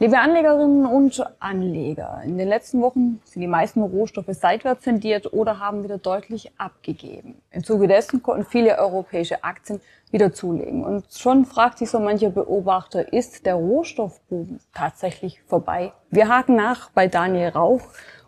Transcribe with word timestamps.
Liebe 0.00 0.18
Anlegerinnen 0.18 0.86
und 0.86 1.24
Anleger, 1.38 2.20
in 2.24 2.36
den 2.36 2.48
letzten 2.48 2.82
Wochen 2.82 3.20
sind 3.22 3.42
die 3.42 3.46
meisten 3.46 3.80
Rohstoffe 3.80 4.26
seitwärts 4.30 4.82
tendiert 4.82 5.32
oder 5.32 5.60
haben 5.60 5.84
wieder 5.84 5.98
deutlich 5.98 6.50
abgegeben. 6.58 7.40
Im 7.52 7.62
Zuge 7.62 7.86
dessen 7.86 8.20
konnten 8.20 8.44
viele 8.44 8.76
europäische 8.76 9.44
Aktien 9.44 9.80
wieder 10.10 10.32
zulegen. 10.32 10.84
Und 10.84 11.04
schon 11.12 11.44
fragt 11.44 11.78
sich 11.78 11.90
so 11.90 12.00
mancher 12.00 12.30
Beobachter, 12.30 13.12
ist 13.12 13.46
der 13.46 13.54
Rohstoffboom 13.54 14.58
tatsächlich 14.74 15.40
vorbei? 15.46 15.92
Wir 16.10 16.28
haken 16.28 16.56
nach 16.56 16.90
bei 16.90 17.06
Daniel 17.06 17.50
Rauch, 17.50 17.82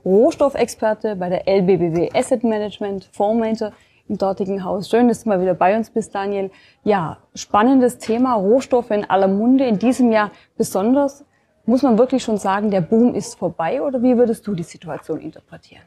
Rohstoffexperte 0.05 1.17
bei 1.17 1.29
der 1.30 1.48
LBBW 1.48 2.11
Asset 2.14 2.45
Management, 2.45 3.11
Fondsmanager 3.11 3.73
im 4.09 4.19
dortigen 4.19 4.62
Haus. 4.62 4.89
Schön, 4.89 5.09
dass 5.09 5.25
du 5.25 5.30
mal 5.30 5.43
wieder 5.43 5.55
bei 5.55 5.77
uns 5.77 5.91
bist, 5.91 6.14
Daniel. 6.14 6.53
Ja, 6.85 7.19
spannendes 7.35 7.98
Thema, 7.98 8.35
Rohstoffe 8.35 8.93
in 8.93 9.05
aller 9.11 9.27
Munde, 9.27 9.67
in 9.67 9.80
diesem 9.80 10.12
Jahr 10.12 10.30
besonders. 10.57 11.25
Muss 11.67 11.83
man 11.83 11.98
wirklich 11.98 12.23
schon 12.23 12.39
sagen, 12.39 12.71
der 12.71 12.80
Boom 12.80 13.14
ist 13.14 13.35
vorbei 13.35 13.82
oder 13.82 14.00
wie 14.00 14.17
würdest 14.17 14.46
du 14.46 14.54
die 14.54 14.63
Situation 14.63 15.21
interpretieren? 15.21 15.82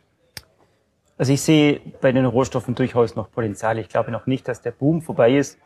Also 1.17 1.31
ich 1.31 1.41
sehe 1.41 1.79
bei 2.01 2.11
den 2.11 2.25
Rohstoffen 2.25 2.75
durchaus 2.75 3.15
noch 3.15 3.31
Potenzial. 3.31 3.77
Ich 3.79 3.87
glaube 3.87 4.11
noch 4.11 4.25
nicht, 4.25 4.47
dass 4.47 4.61
der 4.61 4.71
Boom 4.71 5.01
vorbei 5.01 5.37
ist. 5.37 5.57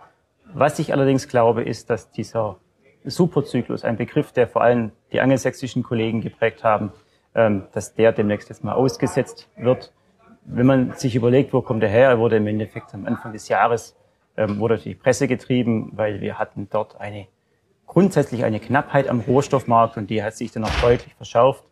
Was 0.54 0.78
ich 0.78 0.94
allerdings 0.94 1.28
glaube, 1.28 1.64
ist, 1.64 1.90
dass 1.90 2.12
dieser 2.12 2.58
Superzyklus, 3.06 3.84
ein 3.84 3.98
Begriff, 3.98 4.32
der 4.32 4.48
vor 4.48 4.62
allem 4.62 4.92
die 5.12 5.20
angelsächsischen 5.20 5.82
Kollegen 5.82 6.22
geprägt 6.22 6.64
haben, 6.64 6.92
ähm, 7.34 7.64
dass 7.72 7.96
der 7.96 8.12
demnächst 8.12 8.50
jetzt 8.50 8.64
mal 8.64 8.74
ausgesetzt 8.74 9.50
wird. 9.58 9.92
Wenn 10.46 10.68
man 10.68 10.92
sich 10.94 11.16
überlegt, 11.16 11.54
wo 11.54 11.62
kommt 11.62 11.82
er 11.82 11.90
her, 11.90 12.10
er 12.10 12.20
wurde 12.20 12.38
im 12.38 12.46
Endeffekt 12.46 12.94
am 12.94 13.06
Anfang 13.06 13.34
des 13.34 13.48
Jahres, 13.48 13.96
ähm, 14.38 14.60
wurde 14.60 14.78
die 14.78 14.94
Presse 14.94 15.28
getrieben, 15.28 15.92
weil 15.96 16.22
wir 16.22 16.38
hatten 16.38 16.68
dort 16.70 17.00
eine 17.00 17.28
grundsätzlich 17.94 18.44
eine 18.44 18.60
Knappheit 18.60 19.08
am 19.08 19.20
Rohstoffmarkt 19.20 19.98
und 19.98 20.10
die 20.10 20.24
hat 20.24 20.36
sich 20.36 20.52
dann 20.52 20.64
auch 20.64 20.82
deutlich 20.82 21.14
verschärft, 21.14 21.64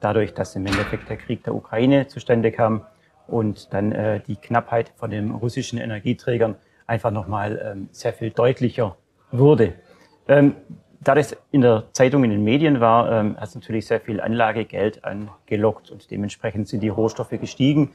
dadurch, 0.00 0.34
dass 0.34 0.56
im 0.56 0.66
Endeffekt 0.66 1.08
der 1.08 1.16
Krieg 1.16 1.44
der 1.44 1.54
Ukraine 1.54 2.08
zustande 2.08 2.50
kam 2.50 2.84
und 3.28 3.72
dann 3.72 3.92
äh, 3.92 4.20
die 4.20 4.36
Knappheit 4.36 4.92
von 4.96 5.10
den 5.10 5.30
russischen 5.30 5.78
Energieträgern 5.78 6.56
einfach 6.86 7.12
nochmal 7.12 7.60
ähm, 7.64 7.88
sehr 7.92 8.12
viel 8.12 8.30
deutlicher 8.30 8.96
wurde. 9.30 9.74
Ähm, 10.26 10.56
da 11.00 11.14
das 11.14 11.36
in 11.52 11.60
der 11.60 11.84
Zeitung, 11.92 12.24
in 12.24 12.30
den 12.30 12.42
Medien 12.42 12.80
war, 12.80 13.12
ähm, 13.12 13.36
hat 13.36 13.50
es 13.50 13.54
natürlich 13.54 13.86
sehr 13.86 14.00
viel 14.00 14.20
Anlagegeld 14.20 15.04
angelockt 15.04 15.92
und 15.92 16.10
dementsprechend 16.10 16.66
sind 16.66 16.80
die 16.80 16.88
Rohstoffe 16.88 17.30
gestiegen. 17.30 17.92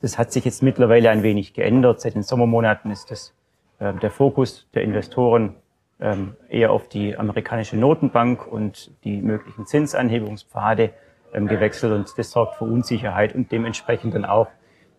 Das 0.00 0.16
hat 0.16 0.32
sich 0.32 0.46
jetzt 0.46 0.62
mittlerweile 0.62 1.10
ein 1.10 1.22
wenig 1.22 1.52
geändert. 1.52 2.00
Seit 2.00 2.14
den 2.14 2.22
Sommermonaten 2.22 2.90
ist 2.90 3.10
das 3.10 3.34
äh, 3.78 3.92
der 3.94 4.10
Fokus 4.10 4.66
der 4.72 4.84
Investoren 4.84 5.56
ähm, 6.00 6.36
eher 6.48 6.72
auf 6.72 6.88
die 6.88 7.16
amerikanische 7.16 7.76
Notenbank 7.76 8.46
und 8.46 8.92
die 9.04 9.22
möglichen 9.22 9.66
Zinsanhebungspfade 9.66 10.90
ähm, 11.32 11.46
gewechselt. 11.46 11.92
Und 11.92 12.12
das 12.16 12.30
sorgt 12.30 12.56
für 12.56 12.64
Unsicherheit 12.64 13.34
und 13.34 13.50
dementsprechend 13.50 14.14
dann 14.14 14.24
auch 14.24 14.48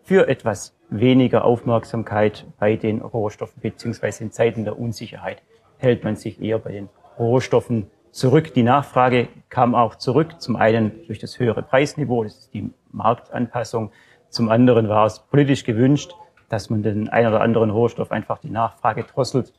für 0.02 0.28
etwas 0.28 0.74
weniger 0.90 1.44
Aufmerksamkeit 1.44 2.46
bei 2.58 2.76
den 2.76 3.00
Rohstoffen 3.02 3.60
beziehungsweise 3.60 4.24
in 4.24 4.32
Zeiten 4.32 4.64
der 4.64 4.78
Unsicherheit 4.78 5.42
hält 5.76 6.02
man 6.02 6.16
sich 6.16 6.40
eher 6.40 6.58
bei 6.58 6.72
den 6.72 6.88
Rohstoffen 7.18 7.90
zurück. 8.10 8.54
Die 8.54 8.62
Nachfrage 8.62 9.28
kam 9.48 9.74
auch 9.74 9.96
zurück, 9.96 10.40
zum 10.40 10.56
einen 10.56 11.06
durch 11.06 11.18
das 11.18 11.38
höhere 11.38 11.62
Preisniveau, 11.62 12.24
das 12.24 12.38
ist 12.38 12.54
die 12.54 12.70
Marktanpassung, 12.90 13.92
zum 14.30 14.48
anderen 14.48 14.88
war 14.88 15.06
es 15.06 15.20
politisch 15.20 15.64
gewünscht, 15.64 16.14
dass 16.48 16.70
man 16.70 16.82
den 16.82 17.08
einen 17.08 17.28
oder 17.28 17.40
anderen 17.40 17.70
Rohstoff 17.70 18.10
einfach 18.10 18.38
die 18.38 18.50
Nachfrage 18.50 19.04
drosselt 19.04 19.52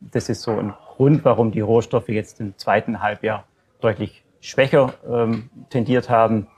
das 0.00 0.28
ist 0.28 0.42
so 0.42 0.50
ein 0.50 0.74
Grund, 0.96 1.24
warum 1.24 1.52
die 1.52 1.60
Rohstoffe 1.60 2.08
jetzt 2.08 2.40
im 2.40 2.56
zweiten 2.58 3.00
Halbjahr 3.02 3.44
deutlich 3.80 4.24
schwächer 4.40 4.94
ähm, 5.08 5.48
tendiert 5.70 6.10
haben. 6.10 6.48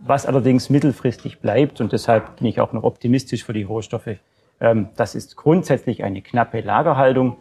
Was 0.00 0.26
allerdings 0.26 0.68
mittelfristig 0.68 1.40
bleibt, 1.40 1.80
und 1.80 1.92
deshalb 1.92 2.36
bin 2.36 2.46
ich 2.46 2.60
auch 2.60 2.72
noch 2.72 2.82
optimistisch 2.82 3.44
für 3.44 3.52
die 3.52 3.62
Rohstoffe, 3.62 4.16
ähm, 4.60 4.88
das 4.96 5.14
ist 5.14 5.36
grundsätzlich 5.36 6.02
eine 6.02 6.22
knappe 6.22 6.60
Lagerhaltung. 6.60 7.36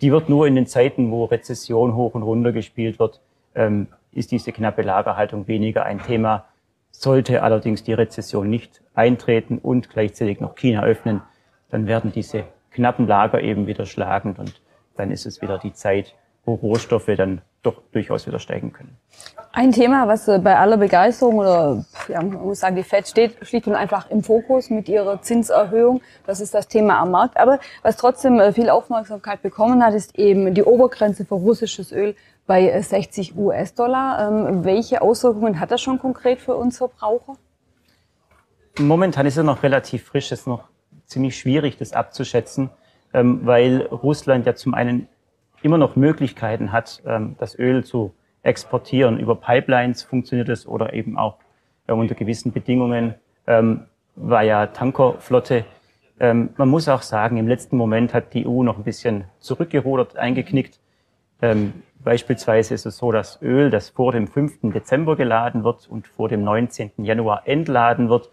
Die 0.00 0.10
wird 0.10 0.28
nur 0.28 0.46
in 0.46 0.56
den 0.56 0.66
Zeiten, 0.66 1.10
wo 1.10 1.24
Rezession 1.24 1.94
hoch 1.94 2.14
und 2.14 2.22
runter 2.22 2.52
gespielt 2.52 2.98
wird, 2.98 3.20
ist 4.12 4.32
diese 4.32 4.52
knappe 4.52 4.82
Lagerhaltung 4.82 5.48
weniger 5.48 5.86
ein 5.86 6.02
Thema. 6.02 6.44
Sollte 6.90 7.42
allerdings 7.42 7.84
die 7.84 7.94
Rezession 7.94 8.50
nicht 8.50 8.82
eintreten 8.94 9.56
und 9.56 9.88
gleichzeitig 9.88 10.40
noch 10.40 10.56
China 10.56 10.82
öffnen, 10.82 11.22
dann 11.70 11.86
werden 11.86 12.12
diese 12.12 12.44
knappen 12.76 13.06
Lager 13.06 13.40
eben 13.40 13.66
wieder 13.66 13.86
schlagend 13.86 14.38
und 14.38 14.60
dann 14.96 15.10
ist 15.10 15.26
es 15.26 15.42
wieder 15.42 15.58
die 15.58 15.72
Zeit, 15.72 16.14
wo 16.44 16.54
Rohstoffe 16.54 17.10
dann 17.16 17.42
doch 17.62 17.82
durchaus 17.90 18.26
wieder 18.26 18.38
steigen 18.38 18.72
können. 18.72 18.96
Ein 19.52 19.72
Thema, 19.72 20.06
was 20.06 20.28
äh, 20.28 20.38
bei 20.38 20.56
aller 20.56 20.76
Begeisterung 20.76 21.38
oder 21.38 21.84
ja, 22.08 22.22
man 22.22 22.34
muss 22.34 22.60
sagen, 22.60 22.76
die 22.76 22.84
FED 22.84 23.08
steht 23.08 23.46
schlicht 23.46 23.66
und 23.66 23.74
einfach 23.74 24.08
im 24.10 24.22
Fokus 24.22 24.70
mit 24.70 24.88
ihrer 24.88 25.20
Zinserhöhung. 25.20 26.00
Das 26.26 26.40
ist 26.40 26.54
das 26.54 26.68
Thema 26.68 27.00
am 27.00 27.10
Markt. 27.10 27.36
Aber 27.36 27.58
was 27.82 27.96
trotzdem 27.96 28.38
äh, 28.38 28.52
viel 28.52 28.70
Aufmerksamkeit 28.70 29.42
bekommen 29.42 29.82
hat, 29.82 29.94
ist 29.94 30.16
eben 30.16 30.54
die 30.54 30.62
Obergrenze 30.62 31.24
für 31.24 31.34
russisches 31.34 31.90
Öl 31.90 32.14
bei 32.46 32.80
60 32.80 33.34
äh, 33.34 33.38
US-Dollar. 33.38 34.28
Ähm, 34.28 34.64
welche 34.64 35.02
Auswirkungen 35.02 35.58
hat 35.58 35.72
das 35.72 35.80
schon 35.80 35.98
konkret 35.98 36.40
für 36.40 36.54
uns 36.54 36.78
Verbraucher? 36.78 37.36
Momentan 38.78 39.26
ist 39.26 39.38
es 39.38 39.44
noch 39.44 39.62
relativ 39.62 40.04
frisch, 40.04 40.30
es 40.30 40.40
ist 40.40 40.46
noch 40.46 40.64
ziemlich 41.06 41.38
schwierig, 41.38 41.76
das 41.78 41.92
abzuschätzen, 41.92 42.70
ähm, 43.14 43.40
weil 43.44 43.82
Russland 43.82 44.46
ja 44.46 44.54
zum 44.54 44.74
einen 44.74 45.08
immer 45.62 45.78
noch 45.78 45.96
Möglichkeiten 45.96 46.72
hat, 46.72 47.02
ähm, 47.06 47.36
das 47.38 47.58
Öl 47.58 47.84
zu 47.84 48.14
exportieren. 48.42 49.18
Über 49.18 49.34
Pipelines 49.36 50.02
funktioniert 50.02 50.48
es 50.48 50.66
oder 50.66 50.92
eben 50.92 51.18
auch 51.18 51.38
äh, 51.86 51.92
unter 51.92 52.14
gewissen 52.14 52.52
Bedingungen 52.52 53.14
ähm, 53.46 53.86
war 54.14 54.42
ja 54.42 54.66
Tankerflotte. 54.66 55.64
Ähm, 56.18 56.50
man 56.56 56.68
muss 56.68 56.88
auch 56.88 57.02
sagen, 57.02 57.36
im 57.36 57.48
letzten 57.48 57.76
Moment 57.76 58.14
hat 58.14 58.32
die 58.34 58.46
EU 58.46 58.62
noch 58.62 58.78
ein 58.78 58.84
bisschen 58.84 59.24
zurückgerudert, 59.40 60.16
eingeknickt. 60.16 60.80
Ähm, 61.42 61.74
beispielsweise 62.02 62.74
ist 62.74 62.86
es 62.86 62.96
so, 62.96 63.12
dass 63.12 63.42
Öl, 63.42 63.70
das 63.70 63.90
vor 63.90 64.12
dem 64.12 64.26
5. 64.26 64.72
Dezember 64.72 65.16
geladen 65.16 65.64
wird 65.64 65.86
und 65.88 66.06
vor 66.06 66.28
dem 66.28 66.42
19. 66.42 66.92
Januar 66.98 67.42
entladen 67.46 68.08
wird, 68.08 68.30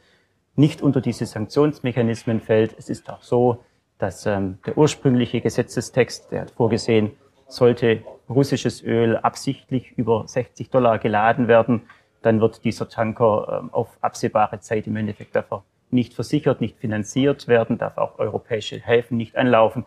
nicht 0.56 0.82
unter 0.82 1.02
diese 1.02 1.26
Sanktionsmechanismen 1.26 2.40
fällt. 2.40 2.76
Es 2.78 2.90
ist 2.90 3.10
auch 3.10 3.24
so, 3.24 3.64
dass 3.98 4.26
ähm, 4.26 4.60
der 4.66 4.78
ursprüngliche 4.78 5.42
Gesetzestext, 5.42 6.32
der 6.32 6.42
hat 6.42 6.52
vorgesehen, 6.52 7.12
sollte 7.48 8.04
russisches 8.30 8.84
Öl 8.84 9.18
absichtlich 9.18 9.92
über 9.98 10.28
60 10.28 10.70
Dollar 10.70 11.00
geladen 11.00 11.48
werden, 11.48 11.84
dann 12.22 12.40
wird 12.42 12.64
dieser 12.64 12.90
Tanker 12.90 13.62
ähm, 13.62 13.74
auf 13.74 13.98
absehbare 14.02 14.60
Zeit 14.60 14.88
im 14.88 14.96
Endeffekt 14.96 15.36
dafür 15.36 15.64
nicht 15.92 16.14
versichert, 16.14 16.60
nicht 16.60 16.78
finanziert 16.80 17.48
werden, 17.48 17.78
darf 17.78 17.98
auch 17.98 18.18
europäische 18.18 18.80
Häfen 18.80 19.18
nicht 19.18 19.36
anlaufen. 19.36 19.86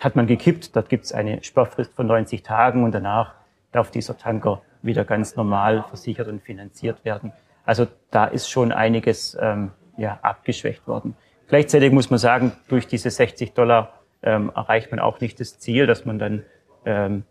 Hat 0.00 0.16
man 0.16 0.26
gekippt, 0.26 0.74
dort 0.74 0.88
gibt 0.88 1.04
es 1.04 1.12
eine 1.12 1.42
Sperrfrist 1.44 1.92
von 1.94 2.06
90 2.06 2.42
Tagen 2.42 2.84
und 2.84 2.92
danach 2.92 3.34
darf 3.70 3.90
dieser 3.90 4.16
Tanker 4.16 4.62
wieder 4.80 5.04
ganz 5.04 5.36
normal 5.36 5.84
versichert 5.88 6.28
und 6.28 6.42
finanziert 6.42 7.04
werden. 7.04 7.32
Also 7.64 7.86
da 8.10 8.24
ist 8.24 8.48
schon 8.48 8.72
einiges 8.72 9.36
ähm, 9.40 9.70
ja, 10.02 10.18
abgeschwächt 10.20 10.86
worden. 10.88 11.14
Gleichzeitig 11.48 11.92
muss 11.92 12.10
man 12.10 12.18
sagen, 12.18 12.52
durch 12.68 12.86
diese 12.88 13.08
60 13.08 13.52
Dollar 13.52 14.00
ähm, 14.22 14.50
erreicht 14.54 14.90
man 14.90 15.00
auch 15.00 15.20
nicht 15.20 15.38
das 15.38 15.58
Ziel, 15.58 15.86
dass 15.86 16.04
man 16.04 16.18
dann 16.18 16.44
ähm, 16.84 17.22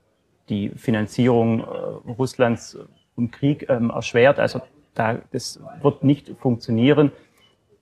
die 0.47 0.69
Finanzierung 0.69 1.59
äh, 1.59 1.63
Russlands 2.11 2.77
im 3.17 3.29
Krieg 3.29 3.69
ähm, 3.69 3.89
erschwert. 3.89 4.39
Also 4.39 4.61
da, 4.95 5.19
das 5.31 5.59
wird 5.81 6.03
nicht 6.03 6.33
funktionieren. 6.39 7.11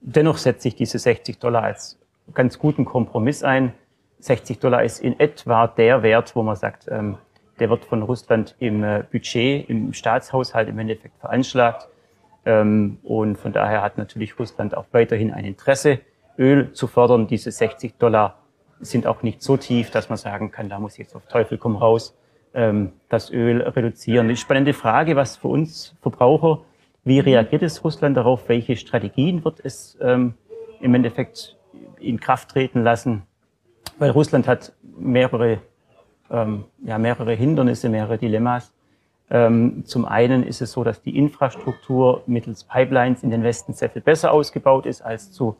Dennoch 0.01 0.37
setze 0.37 0.69
ich 0.69 0.75
diese 0.75 0.97
60 0.97 1.37
Dollar 1.37 1.63
als 1.63 1.99
ganz 2.33 2.57
guten 2.57 2.85
Kompromiss 2.85 3.43
ein. 3.43 3.73
60 4.19 4.59
Dollar 4.59 4.83
ist 4.83 5.01
in 5.01 5.19
etwa 5.19 5.67
der 5.67 6.01
Wert, 6.01 6.35
wo 6.35 6.41
man 6.41 6.55
sagt, 6.55 6.87
ähm, 6.89 7.17
der 7.59 7.69
wird 7.69 7.85
von 7.85 8.01
Russland 8.01 8.55
im 8.59 8.83
äh, 8.83 9.03
Budget, 9.11 9.69
im 9.69 9.93
Staatshaushalt 9.93 10.67
im 10.67 10.79
Endeffekt 10.79 11.17
veranschlagt. 11.19 11.89
Ähm, 12.45 12.99
und 13.03 13.37
von 13.37 13.51
daher 13.51 13.81
hat 13.81 13.97
natürlich 13.97 14.39
Russland 14.39 14.75
auch 14.75 14.85
weiterhin 14.91 15.31
ein 15.31 15.45
Interesse, 15.45 15.99
Öl 16.37 16.71
zu 16.73 16.87
fördern. 16.87 17.27
Diese 17.27 17.51
60 17.51 17.97
Dollar 17.97 18.39
sind 18.79 19.05
auch 19.07 19.23
nicht 19.23 19.41
so 19.41 19.57
tief, 19.57 19.91
dass 19.91 20.09
man 20.09 20.17
sagen 20.17 20.51
kann, 20.51 20.69
da 20.69 20.79
muss 20.79 20.97
jetzt 20.97 21.15
auf 21.15 21.25
Teufel 21.27 21.57
komm 21.57 21.75
raus 21.75 22.15
ähm, 22.53 22.93
das 23.09 23.29
Öl 23.31 23.61
reduzieren. 23.61 24.29
Die 24.29 24.37
spannende 24.37 24.73
Frage, 24.73 25.15
was 25.15 25.37
für 25.37 25.49
uns 25.49 25.95
Verbraucher, 26.01 26.61
wie 27.03 27.19
reagiert 27.19 27.63
es 27.63 27.83
Russland 27.83 28.15
darauf? 28.15 28.47
Welche 28.47 28.75
Strategien 28.75 29.43
wird 29.43 29.59
es 29.63 29.97
ähm, 30.01 30.33
im 30.79 30.95
Endeffekt 30.95 31.57
in 31.99 32.19
Kraft 32.19 32.49
treten 32.49 32.83
lassen? 32.83 33.23
Weil 33.97 34.11
Russland 34.11 34.47
hat 34.47 34.73
mehrere, 34.97 35.59
ja, 36.29 36.97
mehrere 36.99 37.33
Hindernisse, 37.33 37.89
mehrere 37.89 38.19
Dilemmas. 38.19 38.71
Ähm, 39.31 39.83
zum 39.85 40.05
einen 40.05 40.43
ist 40.43 40.61
es 40.61 40.71
so, 40.71 40.83
dass 40.83 41.01
die 41.01 41.17
Infrastruktur 41.17 42.23
mittels 42.25 42.63
Pipelines 42.63 43.23
in 43.23 43.29
den 43.29 43.43
Westen 43.43 43.73
sehr 43.73 43.89
viel 43.89 44.01
besser 44.01 44.31
ausgebaut 44.31 44.85
ist 44.85 45.01
als 45.01 45.31
zu 45.31 45.55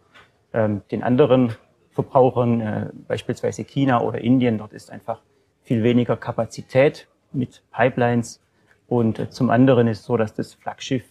ähm, 0.53 0.81
den 0.91 1.03
anderen 1.03 1.55
Verbrauchern, 1.91 2.61
äh, 2.61 2.89
beispielsweise 3.07 3.63
China 3.63 4.01
oder 4.01 4.19
Indien. 4.21 4.57
Dort 4.57 4.73
ist 4.73 4.91
einfach 4.91 5.21
viel 5.63 5.83
weniger 5.83 6.17
Kapazität 6.17 7.07
mit 7.31 7.61
Pipelines. 7.71 8.41
Und 8.87 9.19
äh, 9.19 9.29
zum 9.29 9.49
anderen 9.51 9.87
ist 9.87 9.99
es 9.99 10.05
so, 10.05 10.17
dass 10.17 10.33
das 10.33 10.55
Flaggschiff 10.55 11.03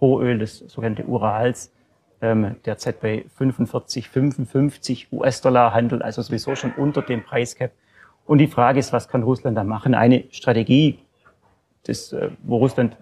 Rohöl, 0.00 0.38
das 0.38 0.58
sogenannte 0.58 1.06
Urals, 1.06 1.72
ähm, 2.20 2.56
derzeit 2.66 3.00
bei 3.00 3.24
45, 3.36 4.08
55 4.08 5.12
US-Dollar 5.12 5.72
handelt, 5.72 6.02
also 6.02 6.22
sowieso 6.22 6.54
schon 6.56 6.72
unter 6.72 7.02
dem 7.02 7.24
Preiscap. 7.24 7.72
Und 8.26 8.38
die 8.38 8.46
Frage 8.46 8.78
ist, 8.78 8.92
was 8.92 9.08
kann 9.08 9.22
Russland 9.22 9.56
da 9.56 9.64
machen? 9.64 9.94
Eine 9.94 10.24
Strategie, 10.30 10.98
das, 11.84 12.12
äh, 12.12 12.30
wo 12.42 12.58
Russland 12.58 12.96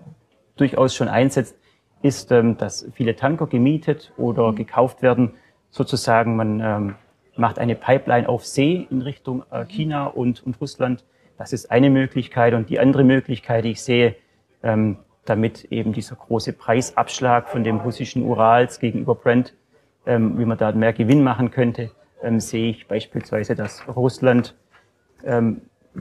durchaus 0.56 0.94
schon 0.94 1.08
einsetzt, 1.08 1.56
ist, 2.02 2.32
ähm, 2.32 2.56
dass 2.56 2.86
viele 2.94 3.16
Tanker 3.16 3.46
gemietet 3.46 4.12
oder 4.16 4.52
gekauft 4.52 5.02
werden. 5.02 5.32
Sozusagen, 5.70 6.36
man 6.36 6.60
ähm, 6.60 6.94
macht 7.36 7.58
eine 7.58 7.74
Pipeline 7.74 8.28
auf 8.28 8.46
See 8.46 8.86
in 8.90 9.02
Richtung 9.02 9.44
äh, 9.50 9.64
China 9.66 10.06
und, 10.06 10.44
und 10.44 10.60
Russland. 10.60 11.04
Das 11.38 11.52
ist 11.52 11.70
eine 11.70 11.90
Möglichkeit. 11.90 12.54
Und 12.54 12.70
die 12.70 12.80
andere 12.80 13.04
Möglichkeit, 13.04 13.64
die 13.64 13.72
ich 13.72 13.82
sehe, 13.82 14.16
ähm, 14.62 14.98
damit 15.24 15.64
eben 15.64 15.92
dieser 15.92 16.16
große 16.16 16.52
Preisabschlag 16.52 17.48
von 17.48 17.62
dem 17.62 17.78
russischen 17.78 18.22
Urals 18.22 18.80
gegenüber 18.80 19.14
Brent, 19.14 19.54
wie 20.06 20.44
man 20.44 20.56
da 20.56 20.72
mehr 20.72 20.94
Gewinn 20.94 21.22
machen 21.22 21.50
könnte, 21.50 21.90
sehe 22.38 22.70
ich 22.70 22.88
beispielsweise, 22.88 23.54
dass 23.54 23.86
Russland 23.86 24.56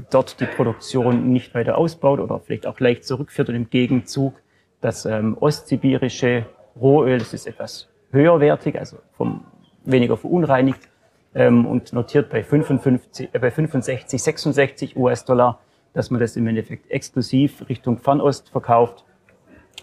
dort 0.10 0.40
die 0.40 0.46
Produktion 0.46 1.30
nicht 1.30 1.54
weiter 1.54 1.78
ausbaut 1.78 2.20
oder 2.20 2.40
vielleicht 2.40 2.68
auch 2.68 2.80
leicht 2.80 3.06
zurückführt 3.06 3.50
und 3.50 3.56
im 3.56 3.70
Gegenzug 3.70 4.34
das 4.82 5.06
ähm, 5.06 5.38
ostsibirische 5.40 6.46
Rohöl, 6.80 7.20
das 7.20 7.34
ist 7.34 7.48
etwas 7.48 7.88
höherwertig, 8.12 8.80
also 8.80 8.98
vom, 9.18 9.46
weniger 9.84 10.18
verunreinigt 10.18 10.90
ähm, 11.36 11.66
und 11.66 11.94
notiert 11.94 12.30
bei, 12.30 12.44
55, 12.44 13.30
äh, 13.34 13.40
bei 13.40 13.52
65, 13.52 14.22
66 14.22 14.96
US-Dollar, 14.96 15.60
dass 15.94 16.12
man 16.12 16.20
das 16.20 16.36
im 16.36 16.48
Endeffekt 16.48 16.90
exklusiv 16.90 17.68
Richtung 17.68 17.98
Fernost 17.98 18.50
verkauft 18.50 19.04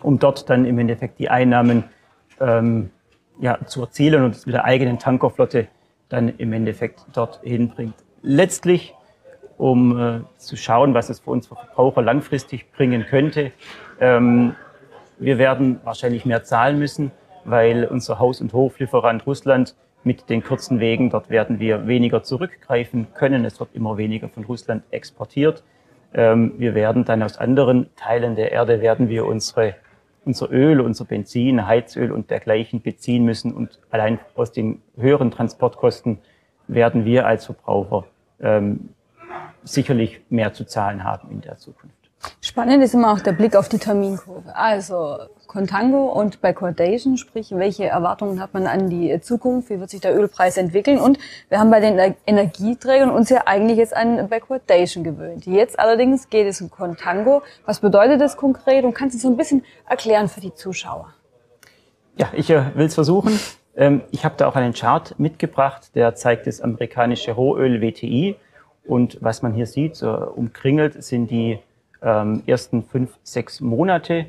um 0.02 0.18
dort 0.18 0.48
dann 0.50 0.64
im 0.64 0.78
Endeffekt 0.78 1.18
die 1.18 1.28
Einnahmen 1.28 1.84
ähm, 2.40 2.90
ja, 3.40 3.58
zu 3.66 3.82
erzielen 3.82 4.24
und 4.24 4.34
es 4.34 4.46
mit 4.46 4.54
der 4.54 4.64
eigenen 4.64 4.98
Tankerflotte 4.98 5.68
dann 6.08 6.28
im 6.28 6.52
Endeffekt 6.52 7.04
dort 7.12 7.40
hinbringt. 7.42 7.94
Letztlich, 8.22 8.94
um 9.58 9.98
äh, 9.98 10.20
zu 10.36 10.56
schauen, 10.56 10.94
was 10.94 11.10
es 11.10 11.20
für 11.20 11.30
uns 11.30 11.46
Verbraucher 11.46 12.02
langfristig 12.02 12.70
bringen 12.72 13.06
könnte, 13.06 13.52
ähm, 14.00 14.54
wir 15.18 15.38
werden 15.38 15.80
wahrscheinlich 15.84 16.26
mehr 16.26 16.44
zahlen 16.44 16.78
müssen, 16.78 17.10
weil 17.44 17.86
unser 17.86 18.18
Haus- 18.18 18.40
und 18.40 18.52
Hoflieferant 18.52 19.26
Russland 19.26 19.74
mit 20.04 20.28
den 20.28 20.44
kurzen 20.44 20.78
Wegen, 20.78 21.10
dort 21.10 21.30
werden 21.30 21.58
wir 21.58 21.86
weniger 21.86 22.22
zurückgreifen 22.22 23.08
können. 23.14 23.44
Es 23.44 23.58
wird 23.58 23.70
immer 23.74 23.96
weniger 23.96 24.28
von 24.28 24.44
Russland 24.44 24.84
exportiert. 24.90 25.64
Ähm, 26.14 26.54
wir 26.58 26.74
werden 26.74 27.04
dann 27.04 27.22
aus 27.22 27.38
anderen 27.38 27.88
Teilen 27.96 28.36
der 28.36 28.52
Erde, 28.52 28.80
werden 28.80 29.08
wir 29.08 29.26
unsere 29.26 29.74
unser 30.26 30.50
Öl, 30.50 30.80
unser 30.80 31.04
Benzin, 31.04 31.66
Heizöl 31.66 32.10
und 32.10 32.30
dergleichen 32.30 32.82
beziehen 32.82 33.24
müssen. 33.24 33.54
Und 33.54 33.78
allein 33.90 34.18
aus 34.34 34.52
den 34.52 34.82
höheren 34.96 35.30
Transportkosten 35.30 36.18
werden 36.66 37.04
wir 37.04 37.26
als 37.26 37.46
Verbraucher 37.46 38.04
ähm, 38.40 38.88
sicherlich 39.66 40.20
mehr 40.30 40.52
zu 40.52 40.64
zahlen 40.64 41.04
haben 41.04 41.30
in 41.30 41.40
der 41.40 41.58
Zukunft. 41.58 41.96
Spannend 42.40 42.82
ist 42.82 42.94
immer 42.94 43.12
auch 43.12 43.20
der 43.20 43.32
Blick 43.32 43.54
auf 43.56 43.68
die 43.68 43.78
Terminkurve. 43.78 44.54
Also 44.56 45.18
Contango 45.46 46.06
und 46.06 46.40
Backwardation, 46.40 47.16
sprich, 47.16 47.50
welche 47.52 47.86
Erwartungen 47.86 48.40
hat 48.40 48.54
man 48.54 48.66
an 48.66 48.90
die 48.90 49.20
Zukunft, 49.20 49.70
wie 49.70 49.80
wird 49.80 49.90
sich 49.90 50.00
der 50.00 50.16
Ölpreis 50.16 50.56
entwickeln 50.56 50.98
und 50.98 51.18
wir 51.48 51.58
haben 51.58 51.70
bei 51.70 51.80
den 51.80 52.14
Energieträgern 52.26 53.10
uns 53.10 53.30
ja 53.30 53.42
eigentlich 53.46 53.78
jetzt 53.78 53.96
an 53.96 54.28
Backwardation 54.28 55.04
gewöhnt. 55.04 55.46
Jetzt 55.46 55.78
allerdings 55.78 56.28
geht 56.30 56.46
es 56.46 56.60
um 56.60 56.70
Contango. 56.70 57.42
Was 57.64 57.80
bedeutet 57.80 58.20
das 58.20 58.36
konkret 58.36 58.84
und 58.84 58.94
kannst 58.94 59.14
du 59.14 59.20
so 59.20 59.28
ein 59.28 59.36
bisschen 59.36 59.64
erklären 59.88 60.28
für 60.28 60.40
die 60.40 60.54
Zuschauer? 60.54 61.12
Ja, 62.16 62.28
ich 62.32 62.50
äh, 62.50 62.74
will 62.74 62.86
es 62.86 62.94
versuchen. 62.94 63.38
Ähm, 63.76 64.02
ich 64.10 64.24
habe 64.24 64.34
da 64.38 64.48
auch 64.48 64.56
einen 64.56 64.72
Chart 64.72 65.14
mitgebracht, 65.18 65.94
der 65.94 66.14
zeigt 66.14 66.46
das 66.46 66.60
amerikanische 66.60 67.32
Rohöl 67.32 67.82
WTI 67.82 68.36
und 68.86 69.18
was 69.20 69.42
man 69.42 69.54
hier 69.54 69.66
sieht, 69.66 69.96
so 69.96 70.12
umkringelt 70.12 71.02
sind 71.02 71.30
die 71.30 71.58
ähm, 72.02 72.42
ersten 72.46 72.82
fünf, 72.84 73.18
sechs 73.22 73.60
Monate 73.60 74.26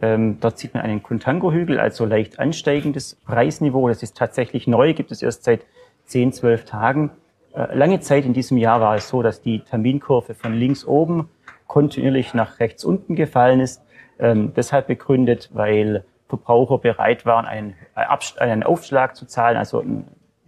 ähm, 0.00 0.38
dort 0.40 0.58
sieht 0.58 0.74
man 0.74 0.84
einen 0.84 1.02
Contango-Hügel, 1.02 1.80
also 1.80 2.04
leicht 2.04 2.38
ansteigendes 2.38 3.16
Preisniveau. 3.16 3.88
Das 3.88 4.02
ist 4.02 4.16
tatsächlich 4.16 4.66
neu, 4.66 4.94
gibt 4.94 5.10
es 5.10 5.22
erst 5.22 5.44
seit 5.44 5.62
10, 6.06 6.32
12 6.32 6.64
Tagen. 6.64 7.10
Äh, 7.54 7.74
lange 7.76 8.00
Zeit 8.00 8.24
in 8.24 8.32
diesem 8.32 8.58
Jahr 8.58 8.80
war 8.80 8.94
es 8.94 9.08
so, 9.08 9.22
dass 9.22 9.42
die 9.42 9.60
Terminkurve 9.60 10.34
von 10.34 10.54
links 10.54 10.84
oben 10.84 11.28
kontinuierlich 11.66 12.32
nach 12.32 12.60
rechts 12.60 12.84
unten 12.84 13.16
gefallen 13.16 13.60
ist. 13.60 13.82
Ähm, 14.18 14.52
deshalb 14.54 14.86
begründet, 14.86 15.50
weil 15.52 16.04
Verbraucher 16.28 16.78
bereit 16.78 17.26
waren, 17.26 17.46
einen, 17.46 17.74
einen 17.94 18.62
Aufschlag 18.62 19.16
zu 19.16 19.26
zahlen, 19.26 19.56
also 19.56 19.82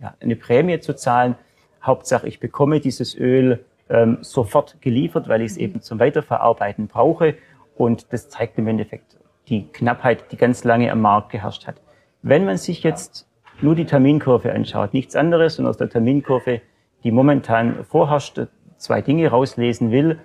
ja, 0.00 0.14
eine 0.20 0.36
Prämie 0.36 0.78
zu 0.80 0.94
zahlen. 0.94 1.36
Hauptsache, 1.82 2.28
ich 2.28 2.40
bekomme 2.40 2.80
dieses 2.80 3.16
Öl 3.16 3.64
ähm, 3.88 4.18
sofort 4.20 4.80
geliefert, 4.80 5.28
weil 5.28 5.42
ich 5.42 5.52
es 5.52 5.56
eben 5.56 5.82
zum 5.82 5.98
Weiterverarbeiten 5.98 6.86
brauche. 6.86 7.34
Und 7.76 8.12
das 8.12 8.28
zeigt 8.28 8.58
im 8.58 8.68
Endeffekt 8.68 9.18
die 9.48 9.66
Knappheit, 9.66 10.30
die 10.32 10.36
ganz 10.36 10.64
lange 10.64 10.92
am 10.92 11.00
Markt 11.00 11.30
geherrscht 11.30 11.66
hat. 11.66 11.76
Wenn 12.22 12.44
man 12.44 12.56
sich 12.56 12.82
jetzt 12.82 13.26
nur 13.62 13.74
die 13.74 13.84
Terminkurve 13.84 14.52
anschaut, 14.52 14.94
nichts 14.94 15.16
anderes 15.16 15.58
und 15.58 15.66
aus 15.66 15.76
der 15.76 15.88
Terminkurve, 15.88 16.60
die 17.02 17.10
momentan 17.10 17.84
vorherrscht, 17.84 18.40
zwei 18.76 19.02
Dinge 19.02 19.28
rauslesen 19.28 19.90
will, 19.90 20.18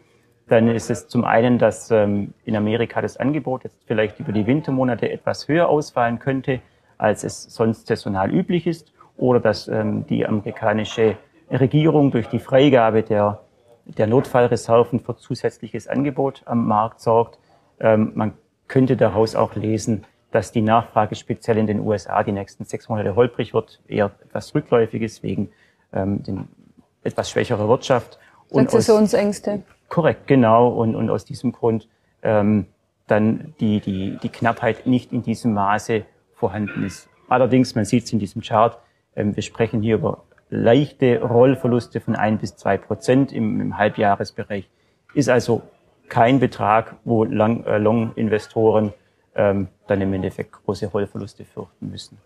dann 0.48 0.68
ist 0.68 0.92
es 0.92 1.07
zum 1.07 1.24
einen, 1.24 1.57
dass 1.57 1.90
ähm, 1.92 2.34
in 2.44 2.56
Amerika 2.56 3.02
das 3.02 3.18
Angebot 3.18 3.63
jetzt 3.63 3.84
vielleicht 3.86 4.19
über 4.19 4.31
die 4.31 4.46
Wintermonate 4.46 5.12
etwas 5.12 5.48
höher 5.48 5.68
ausfallen 5.68 6.19
könnte, 6.19 6.62
als 6.98 7.24
es 7.24 7.44
sonst 7.44 7.88
saisonal 7.88 8.31
üblich 8.31 8.68
ist, 8.68 8.94
oder 9.18 9.40
dass 9.40 9.68
ähm, 9.68 10.06
die 10.07 10.25
amerikanische 10.25 11.18
Regierung 11.50 12.12
durch 12.12 12.27
die 12.27 12.39
Freigabe 12.39 13.03
der, 13.03 13.42
der 13.86 14.07
Notfallreserven 14.07 15.00
für 15.00 15.15
zusätzliches 15.15 15.88
Angebot 15.88 16.42
am 16.45 16.68
Markt 16.68 17.01
sorgt. 17.01 17.39
Ähm, 17.80 18.12
man 18.15 18.33
könnte 18.68 18.97
daraus 18.97 19.36
auch 19.36 19.56
lesen, 19.56 20.06
dass 20.31 20.51
die 20.51 20.62
Nachfrage 20.62 21.15
speziell 21.15 21.57
in 21.57 21.68
den 21.68 21.80
USA 21.80 22.24
die 22.24 22.31
nächsten 22.31 22.65
sechs 22.65 22.89
Monate 22.89 23.15
holprig 23.15 23.53
wird, 23.53 23.81
eher 23.88 24.12
etwas 24.24 24.53
rückläufig 24.53 25.01
ist 25.01 25.24
wegen 25.24 25.50
ähm, 25.94 26.24
den 26.24 26.47
etwas 27.03 27.30
schwächerer 27.30 27.69
Wirtschaft. 27.69 28.19
Und 28.50 28.65
Rezessionsängste. 28.65 29.63
korrekt, 29.89 30.27
genau. 30.27 30.69
Und, 30.69 30.95
und 30.95 31.09
aus 31.09 31.25
diesem 31.25 31.51
Grund 31.51 31.88
ähm, 32.21 32.65
dann 33.07 33.53
die, 33.59 33.80
die, 33.80 34.18
die 34.21 34.30
Knappheit 34.30 34.87
nicht 34.87 35.14
in 35.14 35.21
diesem 35.21 35.54
Maße 35.54 36.06
vorhanden 36.33 36.83
ist. 36.83 37.07
Allerdings, 37.30 37.75
man 37.75 37.85
sieht 37.85 38.06
es 38.06 38.14
in 38.14 38.19
diesem 38.19 38.42
Chart, 38.42 38.78
ähm, 39.16 39.35
wir 39.35 39.44
sprechen 39.44 39.81
hier 39.81 39.95
über 39.95 40.23
leichte 40.56 41.21
Rollverluste 41.21 42.00
von 42.00 42.16
ein 42.16 42.38
bis 42.38 42.56
zwei 42.56 42.78
Prozent 42.78 43.31
im, 43.31 43.62
im 43.62 43.78
Halbjahresbereich. 43.78 44.69
Ist 45.14 45.30
also 45.30 45.62
kein 46.09 46.40
Betrag, 46.40 46.95
wo 47.04 47.26
äh, 47.26 47.78
Long-Investoren 47.78 48.94
ähm, 49.35 49.68
dann 49.88 50.02
im 50.02 50.14
Endeffekt 50.14 50.52
große 50.52 50.88
Rollverluste 50.88 51.45
fürchten 51.45 51.90
müssen. 51.90 52.18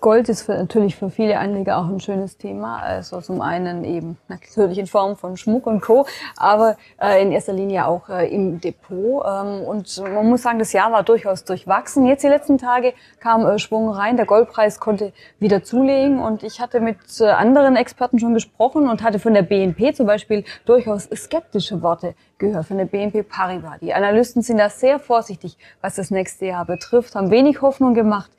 Gold 0.00 0.30
ist 0.30 0.42
für, 0.42 0.54
natürlich 0.54 0.96
für 0.96 1.10
viele 1.10 1.38
Anleger 1.38 1.76
auch 1.76 1.86
ein 1.86 2.00
schönes 2.00 2.38
Thema. 2.38 2.78
Also 2.78 3.20
zum 3.20 3.42
einen 3.42 3.84
eben 3.84 4.16
natürlich 4.28 4.78
in 4.78 4.86
Form 4.86 5.16
von 5.16 5.36
Schmuck 5.36 5.66
und 5.66 5.82
Co., 5.82 6.06
aber 6.36 6.76
äh, 7.00 7.22
in 7.22 7.32
erster 7.32 7.52
Linie 7.52 7.86
auch 7.86 8.08
äh, 8.08 8.26
im 8.34 8.60
Depot. 8.60 9.24
Ähm, 9.26 9.60
und 9.62 10.02
man 10.02 10.26
muss 10.26 10.42
sagen, 10.42 10.58
das 10.58 10.72
Jahr 10.72 10.90
war 10.90 11.02
durchaus 11.02 11.44
durchwachsen. 11.44 12.06
Jetzt 12.06 12.24
die 12.24 12.28
letzten 12.28 12.56
Tage 12.56 12.94
kam 13.20 13.46
äh, 13.46 13.58
Schwung 13.58 13.90
rein. 13.90 14.16
Der 14.16 14.24
Goldpreis 14.24 14.80
konnte 14.80 15.12
wieder 15.38 15.62
zulegen. 15.62 16.18
Und 16.18 16.42
ich 16.44 16.60
hatte 16.60 16.80
mit 16.80 16.98
äh, 17.20 17.26
anderen 17.26 17.76
Experten 17.76 18.18
schon 18.18 18.32
gesprochen 18.32 18.88
und 18.88 19.02
hatte 19.02 19.18
von 19.18 19.34
der 19.34 19.42
BNP 19.42 19.92
zum 19.92 20.06
Beispiel 20.06 20.44
durchaus 20.64 21.10
skeptische 21.14 21.82
Worte 21.82 22.14
gehört, 22.38 22.64
von 22.64 22.78
der 22.78 22.86
BNP 22.86 23.22
Paribas. 23.22 23.80
Die 23.82 23.92
Analysten 23.92 24.40
sind 24.40 24.56
da 24.56 24.70
sehr 24.70 24.98
vorsichtig, 24.98 25.58
was 25.82 25.96
das 25.96 26.10
nächste 26.10 26.46
Jahr 26.46 26.64
betrifft, 26.64 27.14
haben 27.14 27.30
wenig 27.30 27.60
Hoffnung 27.60 27.92
gemacht. 27.92 28.30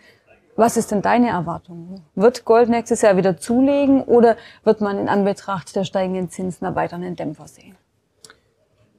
Was 0.56 0.76
ist 0.76 0.92
denn 0.92 1.02
deine 1.02 1.30
Erwartung? 1.30 2.04
Wird 2.16 2.44
Gold 2.44 2.70
nächstes 2.70 3.02
Jahr 3.02 3.16
wieder 3.16 3.38
zulegen 3.38 4.04
oder 4.04 4.36
wird 4.64 4.82
man 4.82 4.98
in 4.98 5.08
Anbetracht 5.08 5.76
der 5.76 5.86
steigenden 5.86 6.30
Zinsen 6.30 6.66
einen 6.66 7.16
Dämpfer 7.16 7.48
sehen? 7.48 7.76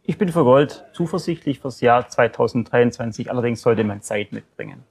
Ich 0.04 0.18
bin 0.18 0.30
für 0.30 0.44
Gold 0.44 0.84
zuversichtlich 0.94 1.60
fürs 1.60 1.80
Jahr 1.80 2.08
2023, 2.08 3.30
allerdings 3.30 3.62
sollte 3.62 3.84
man 3.84 4.00
Zeit 4.00 4.32
mitbringen. 4.32 4.82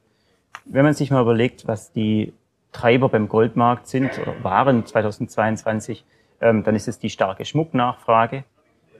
Wenn 0.65 0.85
man 0.85 0.93
sich 0.93 1.11
mal 1.11 1.21
überlegt, 1.21 1.67
was 1.67 1.91
die 1.91 2.33
Treiber 2.71 3.09
beim 3.09 3.27
Goldmarkt 3.27 3.87
sind 3.87 4.17
oder 4.19 4.41
waren 4.43 4.85
2022, 4.85 6.05
ähm, 6.39 6.63
dann 6.63 6.75
ist 6.75 6.87
es 6.87 6.99
die 6.99 7.09
starke 7.09 7.43
Schmucknachfrage, 7.43 8.45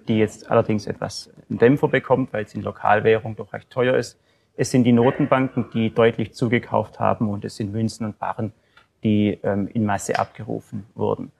die 0.07 0.17
jetzt 0.17 0.49
allerdings 0.51 0.87
etwas 0.87 1.29
einen 1.49 1.59
Dämpfer 1.59 1.87
bekommt, 1.87 2.33
weil 2.33 2.43
es 2.43 2.55
in 2.55 2.61
Lokalwährung 2.61 3.35
doch 3.35 3.53
recht 3.53 3.69
teuer 3.69 3.95
ist. 3.95 4.19
Es 4.55 4.71
sind 4.71 4.83
die 4.83 4.91
Notenbanken, 4.91 5.69
die 5.73 5.93
deutlich 5.93 6.33
zugekauft 6.33 6.99
haben 6.99 7.29
und 7.29 7.45
es 7.45 7.55
sind 7.55 7.71
Münzen 7.71 8.05
und 8.05 8.19
Barren, 8.19 8.53
die 9.03 9.39
ähm, 9.43 9.67
in 9.73 9.85
Masse 9.85 10.19
abgerufen 10.19 10.85
wurden. 10.93 11.31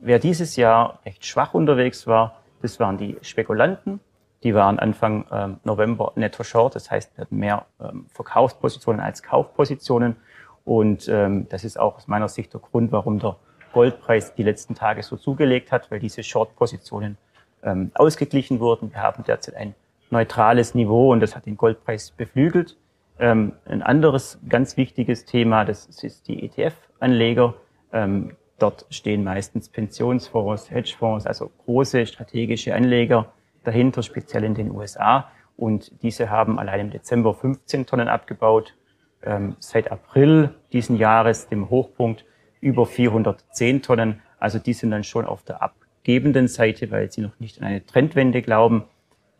Wer 0.00 0.18
dieses 0.18 0.56
Jahr 0.56 0.98
recht 1.04 1.24
schwach 1.24 1.54
unterwegs 1.54 2.06
war, 2.06 2.42
das 2.60 2.78
waren 2.80 2.98
die 2.98 3.16
Spekulanten, 3.22 4.00
Die 4.42 4.54
waren 4.54 4.78
Anfang 4.78 5.24
ähm, 5.32 5.56
November 5.64 6.12
netto 6.14 6.44
short, 6.44 6.74
das 6.74 6.90
heißt, 6.90 7.16
wir 7.16 7.22
hatten 7.22 7.36
mehr 7.36 7.66
ähm, 7.80 8.06
Verkaufspositionen 8.12 9.00
als 9.00 9.22
Kaufpositionen. 9.22 10.16
Und 10.64 11.08
ähm, 11.08 11.48
das 11.48 11.64
ist 11.64 11.78
auch 11.78 11.96
aus 11.96 12.06
meiner 12.08 12.28
Sicht 12.28 12.52
der 12.52 12.60
Grund, 12.60 12.92
warum 12.92 13.18
der 13.18 13.36
Goldpreis 13.72 14.34
die 14.34 14.42
letzten 14.42 14.74
Tage 14.74 15.02
so 15.02 15.16
zugelegt 15.16 15.72
hat, 15.72 15.90
weil 15.90 16.00
diese 16.00 16.22
Short-Positionen 16.22 17.16
ähm, 17.62 17.90
ausgeglichen 17.94 18.60
wurden. 18.60 18.92
Wir 18.92 19.02
haben 19.02 19.24
derzeit 19.24 19.54
ein 19.56 19.74
neutrales 20.10 20.74
Niveau 20.74 21.12
und 21.12 21.20
das 21.20 21.34
hat 21.34 21.46
den 21.46 21.56
Goldpreis 21.56 22.10
beflügelt. 22.10 22.76
Ähm, 23.18 23.52
ein 23.64 23.82
anderes 23.82 24.38
ganz 24.48 24.76
wichtiges 24.76 25.24
Thema, 25.24 25.64
das 25.64 25.86
ist 25.86 26.28
die 26.28 26.44
ETF-Anleger. 26.44 27.54
Ähm, 27.92 28.36
dort 28.58 28.86
stehen 28.90 29.24
meistens 29.24 29.68
Pensionsfonds, 29.68 30.70
Hedgefonds, 30.70 31.26
also 31.26 31.50
große 31.64 32.06
strategische 32.06 32.74
Anleger 32.74 33.32
dahinter, 33.64 34.02
speziell 34.02 34.44
in 34.44 34.54
den 34.54 34.70
USA. 34.70 35.30
Und 35.56 36.02
diese 36.02 36.30
haben 36.30 36.58
allein 36.58 36.80
im 36.80 36.90
Dezember 36.90 37.34
15 37.34 37.86
Tonnen 37.86 38.08
abgebaut. 38.08 38.74
Ähm, 39.22 39.56
seit 39.58 39.90
April 39.90 40.54
diesen 40.72 40.96
Jahres, 40.96 41.48
dem 41.48 41.70
Hochpunkt, 41.70 42.24
über 42.60 42.86
410 42.86 43.82
Tonnen. 43.82 44.20
Also 44.38 44.58
die 44.58 44.74
sind 44.74 44.90
dann 44.90 45.04
schon 45.04 45.24
auf 45.24 45.42
der 45.42 45.62
abgebenden 45.62 46.48
Seite, 46.48 46.90
weil 46.90 47.10
sie 47.10 47.22
noch 47.22 47.38
nicht 47.40 47.60
an 47.60 47.66
eine 47.66 47.84
Trendwende 47.84 48.42
glauben. 48.42 48.84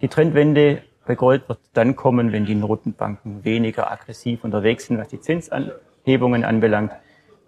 Die 0.02 0.08
Trendwende 0.08 0.82
bei 1.06 1.14
Gold 1.14 1.48
wird 1.48 1.60
dann 1.72 1.96
kommen, 1.96 2.30
wenn 2.32 2.44
die 2.44 2.54
Notenbanken 2.54 3.44
weniger 3.44 3.90
aggressiv 3.90 4.44
unterwegs 4.44 4.86
sind, 4.86 4.98
was 4.98 5.08
die 5.08 5.20
Zinsanhebungen 5.20 6.44
anbelangt. 6.44 6.92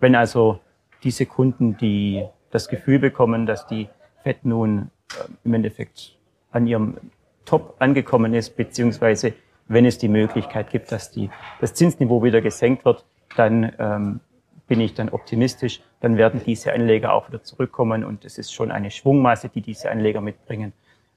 Wenn 0.01 0.15
also 0.15 0.59
diese 1.03 1.27
Kunden, 1.27 1.77
die 1.77 2.25
das 2.51 2.69
Gefühl 2.69 3.01
bekommen, 3.01 3.45
dass 3.45 3.67
die 3.67 3.89
Fed 4.23 4.47
nun 4.47 4.91
äh, 5.13 5.29
im 5.45 5.55
Endeffekt 5.55 6.17
an 6.51 6.67
ihrem 6.67 6.97
Top 7.45 7.77
angekommen 7.81 8.33
ist, 8.33 8.57
beziehungsweise 8.57 9.35
wenn 9.67 9.85
es 9.85 9.99
die 9.99 10.09
Möglichkeit 10.09 10.71
gibt, 10.71 10.91
dass 10.91 11.11
die, 11.11 11.29
das 11.61 11.75
Zinsniveau 11.75 12.23
wieder 12.23 12.41
gesenkt 12.41 12.87
wird, 12.87 13.05
dann 13.37 13.73
ähm, 13.79 14.21
bin 14.67 14.81
ich 14.81 14.95
dann 14.95 15.11
optimistisch, 15.11 15.83
dann 16.01 16.17
werden 16.17 16.41
diese 16.47 16.73
Anleger 16.73 17.13
auch 17.13 17.29
wieder 17.29 17.43
zurückkommen 17.43 18.05
und 18.05 18.25
es 18.25 18.39
ist 18.39 18.55
schon 18.55 18.71
eine 18.71 18.91
Schwungmasse, 18.91 19.51
die 19.51 19.61
diese 19.61 19.91
Anleger 19.91 20.23
mitbringen 20.23 20.73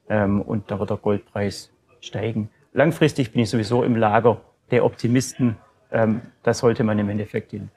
ähm, 0.08 0.40
und 0.42 0.70
da 0.70 0.78
wird 0.78 0.90
der 0.90 0.96
Goldpreis 0.96 1.70
steigen. 2.00 2.50
Langfristig 2.72 3.32
bin 3.32 3.42
ich 3.42 3.50
sowieso 3.50 3.82
im 3.82 3.96
Lager 3.96 4.40
der 4.70 4.84
Optimisten. 4.84 5.56
Ähm, 5.90 6.22
da 6.42 6.54
sollte 6.54 6.84
man 6.84 6.98
im 6.98 7.08
Endeffekt 7.08 7.52
den, 7.52 7.70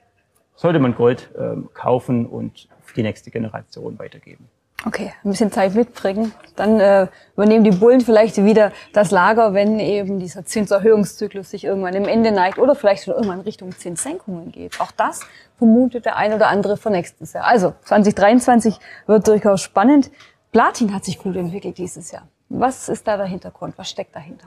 sollte 0.54 0.78
man 0.78 0.94
Gold 0.94 1.30
ähm, 1.38 1.68
kaufen 1.74 2.26
und 2.26 2.68
für 2.82 2.94
die 2.94 3.02
nächste 3.02 3.30
Generation 3.30 3.98
weitergeben. 3.98 4.48
Okay, 4.84 5.12
ein 5.24 5.30
bisschen 5.30 5.50
Zeit 5.50 5.74
mitbringen. 5.74 6.32
Dann 6.54 6.78
äh, 6.78 7.08
übernehmen 7.34 7.64
die 7.64 7.72
Bullen 7.72 8.02
vielleicht 8.02 8.36
wieder 8.36 8.72
das 8.92 9.10
Lager, 9.10 9.52
wenn 9.52 9.80
eben 9.80 10.20
dieser 10.20 10.44
Zinserhöhungszyklus 10.44 11.50
sich 11.50 11.64
irgendwann 11.64 11.94
im 11.94 12.04
Ende 12.04 12.30
neigt 12.30 12.58
oder 12.58 12.74
vielleicht 12.74 13.04
schon 13.04 13.14
irgendwann 13.14 13.40
Richtung 13.40 13.72
Zinssenkungen 13.72 14.52
geht. 14.52 14.80
Auch 14.80 14.92
das 14.92 15.22
vermutet 15.58 16.04
der 16.04 16.16
ein 16.16 16.32
oder 16.34 16.48
andere 16.48 16.76
für 16.76 16.90
nächstes 16.90 17.32
Jahr. 17.32 17.46
Also 17.46 17.74
2023 17.84 18.78
wird 19.06 19.26
durchaus 19.26 19.62
spannend. 19.62 20.10
Platin 20.52 20.94
hat 20.94 21.04
sich 21.04 21.18
gut 21.18 21.36
entwickelt 21.36 21.78
dieses 21.78 22.10
Jahr. 22.10 22.28
Was 22.48 22.88
ist 22.88 23.06
da 23.06 23.16
der 23.16 23.26
Hintergrund? 23.26 23.76
Was 23.76 23.90
steckt 23.90 24.14
dahinter? 24.14 24.46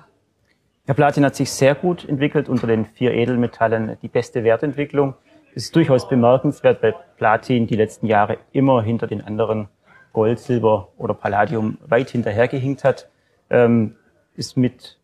Ja, 0.88 0.94
Platin 0.94 1.24
hat 1.26 1.36
sich 1.36 1.52
sehr 1.52 1.76
gut 1.76 2.08
entwickelt 2.08 2.50
unter 2.50 2.66
den 2.66 2.86
vier 2.86 3.14
Edelmetallen. 3.14 3.98
Die 4.02 4.08
beste 4.08 4.44
Wertentwicklung. 4.44 5.14
Es 5.54 5.66
ist 5.66 5.76
durchaus 5.76 6.08
bemerkenswert, 6.08 6.82
weil 6.82 6.96
Platin 7.18 7.68
die 7.68 7.76
letzten 7.76 8.08
Jahre 8.08 8.38
immer 8.52 8.82
hinter 8.82 9.06
den 9.06 9.22
anderen 9.22 9.68
Gold, 10.14 10.40
Silber 10.40 10.90
oder 10.98 11.14
Palladium 11.14 11.78
weit 11.86 12.10
hinterhergehinkt 12.10 12.84
hat, 12.84 13.10
ähm, 13.50 13.96
ist 14.36 14.58
mit 14.58 14.98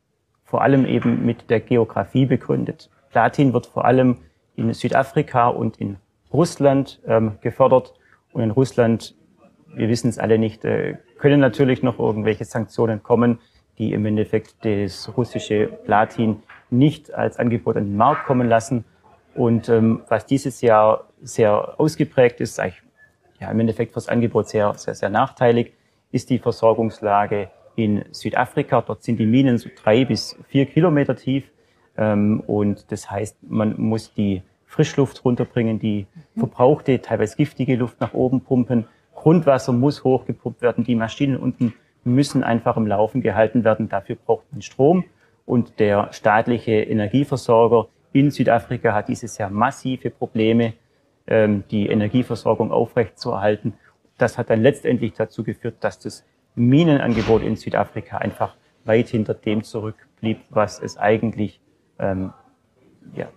vor 0.44 0.62
allem 0.62 0.86
eben 0.86 1.26
mit 1.26 1.50
der 1.50 1.60
Geografie 1.60 2.26
begründet. 2.26 2.90
Platin 3.10 3.54
wird 3.54 3.66
vor 3.68 3.86
allem 3.86 4.18
in 4.56 4.74
Südafrika 4.74 5.50
und 5.50 5.78
in 5.78 5.98
Russland 6.32 7.02
ähm, 7.06 7.38
gefördert. 7.42 7.94
Und 8.32 8.42
in 8.42 8.52
Russland, 8.52 9.16
wir 9.76 9.90
wissen 9.90 10.10
es 10.10 10.20
alle 10.20 10.38
nicht, 10.38 10.66
äh, 10.66 10.96
können 11.18 11.40
natürlich 11.40 11.84
noch 11.84 12.00
irgendwelche 12.00 12.46
Sanktionen 12.46 13.04
kommen, 13.04 13.40
die 13.78 13.94
im 13.94 14.06
Endeffekt 14.06 14.56
das 14.64 15.16
russische 15.16 15.68
Platin 15.68 16.44
nicht 16.70 17.14
als 17.14 17.38
Angebot 17.38 17.78
an 17.78 17.86
den 17.86 17.98
Markt 17.98 18.26
kommen 18.26 18.48
lassen. 18.48 18.86
Und 19.34 19.70
ähm, 19.70 20.02
was 20.08 20.26
dieses 20.26 20.62
Jahr 20.62 21.06
sehr 21.22 21.80
ausgeprägt 21.80 22.40
ist, 22.40 22.60
eigentlich 22.60 22.82
ja, 23.40 23.52
im 23.52 23.60
Endeffekt 23.60 23.94
fürs 23.94 24.08
Angebot 24.08 24.48
sehr, 24.48 24.74
sehr, 24.76 24.96
sehr 24.96 25.10
nachteilig, 25.10 25.74
ist 26.12 26.30
die 26.30 26.40
Versorgungslage 26.40 27.50
in 27.76 28.06
Südafrika. 28.12 28.82
Dort 28.82 29.04
sind 29.04 29.20
die 29.20 29.26
Minen 29.26 29.58
so 29.58 29.70
drei 29.76 30.06
bis 30.06 30.38
vier 30.48 30.66
Kilometer 30.66 31.16
tief. 31.16 31.44
Ähm, 31.98 32.42
und 32.48 32.92
das 32.92 33.12
heißt, 33.12 33.38
man 33.44 33.76
muss 33.78 34.14
die 34.14 34.42
Frischluft 34.66 35.24
runterbringen, 35.24 35.80
die 35.80 36.08
verbrauchte, 36.38 37.02
teilweise 37.02 37.36
giftige 37.38 37.76
Luft 37.76 38.02
nach 38.02 38.14
oben 38.14 38.42
pumpen. 38.42 38.88
Grundwasser 39.26 39.74
muss 39.74 40.04
hochgepumpt 40.04 40.62
werden. 40.62 40.84
Die 40.84 40.94
Maschinen 40.94 41.38
unten 41.38 41.74
müssen 42.04 42.44
einfach 42.44 42.78
im 42.78 42.86
Laufen 42.86 43.22
gehalten 43.24 43.64
werden. 43.64 43.90
Dafür 43.90 44.18
braucht 44.18 44.44
man 44.52 44.62
Strom. 44.62 45.04
Und 45.48 45.80
der 45.80 46.14
staatliche 46.14 46.74
Energieversorger 46.74 47.88
in 48.14 48.30
Südafrika 48.30 48.94
hat 48.94 49.08
dieses 49.08 49.40
Jahr 49.40 49.50
massive 49.50 50.12
Probleme, 50.12 50.74
ähm, 51.26 51.64
die 51.72 51.88
Energieversorgung 51.88 52.72
aufrechtzuerhalten. 52.72 53.74
Das 54.20 54.38
hat 54.38 54.52
dann 54.52 54.62
letztendlich 54.62 55.14
dazu 55.14 55.44
geführt, 55.44 55.78
dass 55.80 55.98
das 55.98 56.24
Minenangebot 56.54 57.42
in 57.42 57.56
Südafrika 57.56 58.20
einfach 58.20 58.56
weit 58.84 59.08
hinter 59.08 59.34
dem 59.34 59.64
zurückblieb, 59.64 60.38
was 60.52 60.80
es 60.80 60.98
eigentlich 60.98 61.60
ähm, 61.98 62.32
ja, 63.16 63.30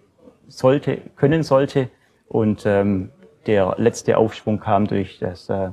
sollte, 0.48 0.98
können 1.16 1.42
sollte. 1.42 1.88
Und 2.28 2.66
ähm, 2.66 3.08
der 3.48 3.74
letzte 3.78 4.18
Aufschwung 4.18 4.60
kam 4.60 4.86
durch 4.86 5.18
das 5.18 5.48
äh, 5.48 5.70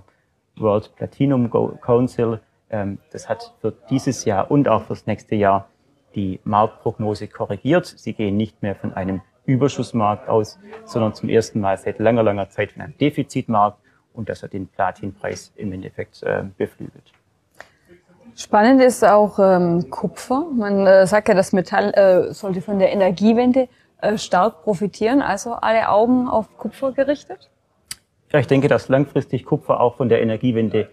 World 0.55 0.96
Platinum 0.96 1.51
Council. 1.82 2.39
Ähm, 2.70 2.98
das 3.12 3.29
hat 3.29 3.53
für 3.60 3.74
dieses 3.89 4.25
Jahr 4.25 4.50
und 4.50 4.67
auch 4.67 4.84
fürs 4.84 5.05
nächste 5.05 5.36
Jahr 5.36 5.67
die 6.15 6.39
Marktprognose 6.46 7.27
korrigiert. 7.27 7.86
Sie 7.86 8.13
gehen 8.13 8.38
nicht 8.38 8.63
mehr 8.63 8.75
von 8.75 8.94
einem 8.94 9.22
Überschussmarkt 9.46 10.29
aus, 10.29 10.58
sondern 10.86 11.13
zum 11.13 11.29
ersten 11.29 11.60
Mal 11.60 11.77
seit 11.77 12.00
langer, 12.00 12.24
langer 12.24 12.50
Zeit 12.50 12.72
von 12.72 12.82
einem 12.82 12.98
Defizitmarkt 12.98 13.77
und 14.13 14.29
das 14.29 14.41
hat 14.41 14.53
den 14.53 14.67
Platinpreis 14.67 15.51
im 15.58 15.74
Endeffekt 15.74 16.24
äh, 16.24 16.44
beflügelt. 16.58 17.12
Spannend 18.38 18.82
ist 18.82 19.03
auch 19.03 19.38
ähm, 19.39 19.89
Kupfer. 19.89 20.46
Man 20.55 20.88
äh, 20.88 21.05
sagt 21.05 21.27
ja, 21.27 21.36
das 21.36 21.51
Metall 21.51 21.94
äh, 21.94 22.34
sollte 22.34 22.62
von 22.62 22.79
der 22.79 22.91
Energiewende 22.91 23.67
äh, 24.01 24.17
stark 24.17 24.63
profitieren. 24.63 25.22
Also 25.22 25.53
alle 25.53 25.89
Augen 25.89 26.27
auf 26.27 26.58
Kupfer 26.58 26.94
gerichtet? 26.94 27.50
Ja, 28.35 28.41
ich 28.41 28.47
denke, 28.47 28.67
dass 28.67 28.89
langfristig 28.89 29.45
Kupfer 29.45 29.79
auch 29.79 29.95
von 29.95 30.09
der 30.09 30.21
Energiewende 30.21 30.89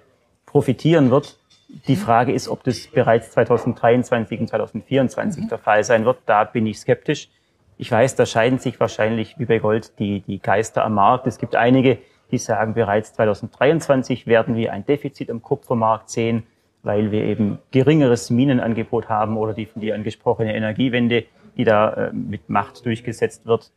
profitieren 0.46 1.10
wird. 1.10 1.40
Die 1.88 1.96
Frage 1.96 2.30
ist, 2.30 2.46
ob 2.46 2.62
das 2.62 2.86
bereits 2.86 3.32
2023 3.32 4.38
und 4.38 4.46
2024 4.46 5.42
mhm. 5.42 5.48
der 5.48 5.58
Fall 5.58 5.82
sein 5.82 6.04
wird. 6.04 6.18
Da 6.26 6.44
bin 6.44 6.68
ich 6.68 6.78
skeptisch. 6.78 7.30
Ich 7.78 7.90
weiß, 7.90 8.14
da 8.14 8.26
scheiden 8.26 8.60
sich 8.60 8.78
wahrscheinlich 8.78 9.40
wie 9.40 9.46
bei 9.46 9.58
Gold 9.58 9.98
die, 9.98 10.20
die 10.20 10.38
Geister 10.38 10.84
am 10.84 10.94
Markt. 10.94 11.26
Es 11.26 11.38
gibt 11.38 11.56
einige, 11.56 11.98
die 12.30 12.38
sagen, 12.38 12.74
bereits 12.74 13.12
2023 13.14 14.28
werden 14.28 14.54
wir 14.54 14.72
ein 14.72 14.86
Defizit 14.86 15.28
am 15.28 15.42
Kupfermarkt 15.42 16.10
sehen, 16.10 16.44
weil 16.84 17.10
wir 17.10 17.24
eben 17.24 17.58
geringeres 17.72 18.30
Minenangebot 18.30 19.08
haben 19.08 19.36
oder 19.36 19.52
die 19.52 19.66
von 19.66 19.82
dir 19.82 19.96
angesprochene 19.96 20.54
Energiewende, 20.54 21.24
die 21.56 21.64
da 21.64 21.92
äh, 21.92 22.12
mit 22.12 22.48
Macht 22.48 22.86
durchgesetzt 22.86 23.46
wird, 23.46 23.72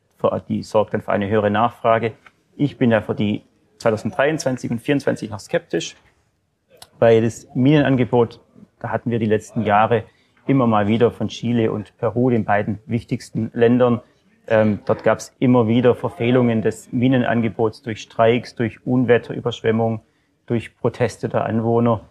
die 0.49 0.61
sorgt 0.61 0.93
dann 0.93 1.01
für 1.01 1.11
eine 1.11 1.27
höhere 1.27 1.49
Nachfrage. 1.49 2.11
Ich 2.55 2.77
bin 2.77 2.91
ja 2.91 3.01
für 3.01 3.15
die 3.15 3.41
2023 3.79 4.71
und 4.71 4.77
2024 4.77 5.29
noch 5.29 5.39
skeptisch, 5.39 5.95
weil 6.99 7.21
das 7.21 7.47
Minenangebot, 7.55 8.41
da 8.79 8.89
hatten 8.89 9.11
wir 9.11 9.19
die 9.19 9.25
letzten 9.25 9.63
Jahre 9.63 10.03
immer 10.47 10.67
mal 10.67 10.87
wieder 10.87 11.11
von 11.11 11.27
Chile 11.27 11.71
und 11.71 11.97
Peru, 11.97 12.29
den 12.29 12.45
beiden 12.45 12.79
wichtigsten 12.85 13.51
Ländern. 13.53 14.01
Ähm, 14.47 14.79
dort 14.85 15.03
gab 15.03 15.17
es 15.17 15.33
immer 15.39 15.67
wieder 15.67 15.95
Verfehlungen 15.95 16.61
des 16.61 16.91
Minenangebots 16.91 17.81
durch 17.81 18.01
Streiks, 18.01 18.55
durch 18.55 18.85
Unwetterüberschwemmung, 18.85 20.01
durch 20.45 20.77
Proteste 20.77 21.29
der 21.29 21.45
Anwohner. 21.45 22.01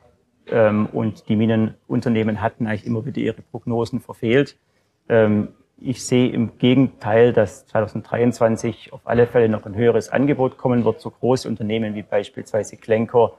Ähm, 0.49 0.87
und 0.87 1.29
die 1.29 1.37
Minenunternehmen 1.37 2.41
hatten 2.41 2.67
eigentlich 2.67 2.87
immer 2.87 3.07
wieder 3.07 3.19
ihre 3.19 3.43
Prognosen 3.43 4.01
verfehlt. 4.01 4.59
Ähm, 5.09 5.49
ich 5.77 6.05
sehe 6.05 6.31
im 6.31 6.59
Gegenteil, 6.59 7.33
dass 7.33 7.67
2023 7.67 8.93
auf 8.93 9.01
alle 9.05 9.27
Fälle 9.27 9.49
noch 9.49 9.67
ein 9.67 9.75
höheres 9.75 10.09
Angebot 10.09 10.57
kommen 10.57 10.85
wird. 10.85 11.01
So 11.01 11.11
große 11.11 11.49
Unternehmen 11.49 11.95
wie 11.95 12.03
beispielsweise 12.03 12.77
Glencore 12.77 13.33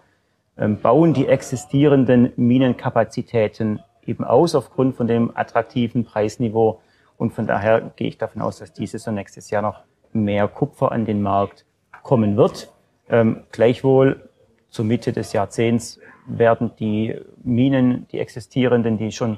ähm, 0.57 0.79
bauen 0.79 1.13
die 1.13 1.27
existierenden 1.27 2.33
Minenkapazitäten 2.35 3.79
eben 4.05 4.23
aus 4.23 4.55
aufgrund 4.55 4.95
von 4.95 5.07
dem 5.07 5.35
attraktiven 5.35 6.05
Preisniveau. 6.05 6.81
Und 7.17 7.33
von 7.33 7.47
daher 7.47 7.91
gehe 7.95 8.07
ich 8.07 8.17
davon 8.17 8.41
aus, 8.41 8.59
dass 8.59 8.73
dieses 8.73 9.07
und 9.07 9.15
nächstes 9.15 9.49
Jahr 9.49 9.61
noch 9.61 9.83
mehr 10.13 10.47
Kupfer 10.47 10.91
an 10.91 11.05
den 11.05 11.21
Markt 11.21 11.65
kommen 12.03 12.37
wird. 12.37 12.71
Ähm, 13.09 13.43
gleichwohl 13.51 14.29
zur 14.69 14.85
Mitte 14.85 15.13
des 15.13 15.33
Jahrzehnts 15.33 15.99
werden 16.27 16.71
die 16.79 17.15
Minen, 17.43 18.07
die 18.11 18.19
existierenden, 18.19 18.97
die 18.97 19.11
schon 19.11 19.37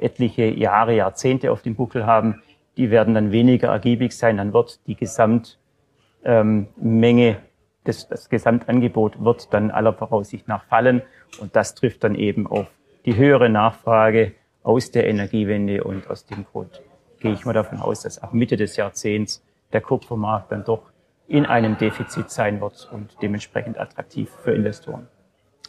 etliche 0.00 0.44
Jahre, 0.44 0.94
Jahrzehnte 0.94 1.52
auf 1.52 1.62
dem 1.62 1.74
Buckel 1.74 2.06
haben, 2.06 2.42
die 2.76 2.90
werden 2.90 3.14
dann 3.14 3.30
weniger 3.32 3.68
ergiebig 3.68 4.16
sein. 4.16 4.36
Dann 4.36 4.52
wird 4.52 4.80
die 4.86 4.96
Gesamtmenge, 4.96 5.56
ähm, 6.24 7.36
das, 7.84 8.08
das 8.08 8.28
Gesamtangebot 8.28 9.22
wird 9.22 9.52
dann 9.52 9.70
aller 9.70 9.92
Voraussicht 9.92 10.48
nach 10.48 10.64
fallen. 10.64 11.02
Und 11.40 11.54
das 11.54 11.74
trifft 11.74 12.04
dann 12.04 12.14
eben 12.14 12.46
auf 12.46 12.66
die 13.04 13.16
höhere 13.16 13.48
Nachfrage 13.48 14.32
aus 14.62 14.90
der 14.90 15.06
Energiewende. 15.06 15.84
Und 15.84 16.08
aus 16.10 16.26
dem 16.26 16.44
Grund 16.44 16.82
gehe 17.20 17.32
ich 17.32 17.44
mal 17.44 17.52
davon 17.52 17.78
aus, 17.78 18.02
dass 18.02 18.18
ab 18.18 18.34
Mitte 18.34 18.56
des 18.56 18.76
Jahrzehnts 18.76 19.44
der 19.72 19.80
Kupfermarkt 19.80 20.50
dann 20.50 20.64
doch 20.64 20.90
in 21.26 21.46
einem 21.46 21.78
Defizit 21.78 22.30
sein 22.30 22.60
wird 22.60 22.88
und 22.92 23.16
dementsprechend 23.22 23.78
attraktiv 23.78 24.30
für 24.42 24.52
Investoren. 24.52 25.08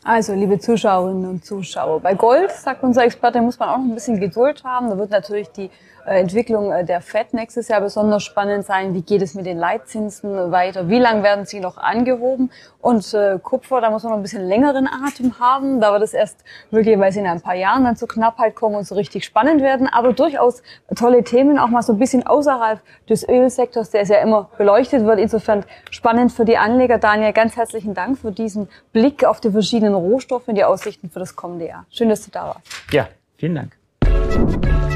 Also, 0.08 0.36
liebe 0.36 0.60
Zuschauerinnen 0.60 1.28
und 1.28 1.44
Zuschauer, 1.44 2.00
bei 2.00 2.14
Gold, 2.14 2.52
sagt 2.52 2.84
unser 2.84 3.06
Experte, 3.06 3.42
muss 3.42 3.58
man 3.58 3.70
auch 3.70 3.78
noch 3.80 3.86
ein 3.86 3.96
bisschen 3.96 4.20
Geduld 4.20 4.64
haben. 4.64 4.88
Da 4.92 5.00
wird 5.00 5.10
natürlich 5.10 5.50
die 5.50 5.72
Entwicklung 6.06 6.72
äh, 6.72 6.86
der 6.86 7.02
FED 7.02 7.34
nächstes 7.34 7.68
Jahr 7.68 7.82
besonders 7.82 8.24
spannend 8.24 8.66
sein. 8.66 8.94
Wie 8.94 9.02
geht 9.02 9.22
es 9.22 9.34
mit 9.34 9.46
den 9.46 9.58
Leitzinsen 9.58 10.52
weiter? 10.52 10.88
Wie 10.88 11.00
lang 11.00 11.24
werden 11.24 11.46
sie 11.46 11.60
noch 11.60 11.78
angehoben? 11.78 12.52
Und 12.80 13.14
äh, 13.14 13.40
Kupfer, 13.42 13.82
da 13.82 13.90
muss 13.90 14.04
man 14.04 14.12
noch 14.12 14.20
ein 14.20 14.22
bisschen 14.22 14.48
längeren 14.48 14.88
Atem 14.88 15.40
haben. 15.40 15.82
Da 15.82 15.92
wird 15.92 16.04
es 16.04 16.14
erst 16.14 16.44
möglicherweise 16.70 17.20
in 17.20 17.28
ein 17.28 17.42
paar 17.42 17.56
Jahren 17.56 17.84
dann 17.84 17.96
zur 17.96 18.08
Knappheit 18.08 18.56
kommen 18.56 18.76
und 18.76 18.86
so 18.86 18.96
richtig 18.96 19.26
spannend 19.26 19.62
werden. 19.62 19.88
Aber 19.88 20.14
durchaus 20.14 20.62
tolle 20.96 21.24
Themen, 21.24 21.58
auch 21.58 21.70
mal 21.70 21.82
so 21.82 21.94
ein 21.94 22.00
bisschen 22.00 22.26
außerhalb 22.26 22.80
des 23.10 23.28
Ölsektors, 23.28 23.90
der 23.90 24.04
ja 24.04 24.18
immer 24.20 24.50
beleuchtet 24.58 25.06
wird. 25.06 25.20
Insofern 25.20 25.66
spannend 25.90 26.32
für 26.32 26.46
die 26.46 26.58
Anleger. 26.58 27.00
Daniel, 27.00 27.34
ganz 27.34 27.56
herzlichen 27.56 27.96
Dank 27.96 28.20
für 28.20 28.32
diesen 28.32 28.70
Blick 28.94 29.26
auf 29.26 29.42
die 29.42 29.50
verschiedenen 29.50 29.96
Rohstoffe 29.96 30.48
und 30.48 30.56
die 30.56 30.64
Aussichten 30.64 31.10
für 31.10 31.20
das 31.20 31.36
kommende 31.36 31.68
Jahr. 31.68 31.86
Schön, 31.90 32.10
dass 32.10 32.24
du 32.24 32.32
da 32.32 32.48
warst. 32.48 32.62
Ja, 32.92 33.08
vielen 33.38 33.56
Dank. 33.56 34.95